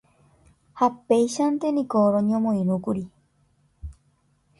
[0.79, 3.03] Ha péichante niko roñomoirũkuri.